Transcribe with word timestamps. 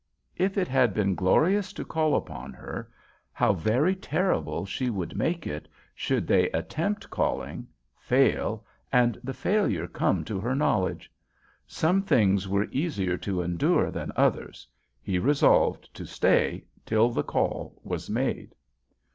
If 0.35 0.57
it 0.57 0.67
had 0.67 0.95
been 0.95 1.13
glorious 1.13 1.71
to 1.73 1.85
call 1.85 2.15
upon 2.15 2.53
her, 2.53 2.89
how 3.31 3.53
very 3.53 3.95
terrible 3.95 4.65
she 4.65 4.89
would 4.89 5.15
make 5.15 5.45
it 5.45 5.67
should 5.93 6.25
they 6.25 6.49
attempt 6.49 7.11
calling, 7.11 7.67
fail, 7.99 8.65
and 8.91 9.19
the 9.23 9.31
failure 9.35 9.85
come 9.85 10.23
to 10.25 10.39
her 10.39 10.55
knowledge! 10.55 11.11
Some 11.67 12.01
things 12.01 12.47
were 12.47 12.65
easier 12.71 13.15
to 13.17 13.43
endure 13.43 13.91
than 13.91 14.11
others; 14.15 14.67
he 15.03 15.19
resolved 15.19 15.93
to 15.93 16.07
stay 16.07 16.63
till 16.83 17.11
the 17.11 17.21
call 17.23 17.79
was 17.83 18.09
made. 18.09 18.55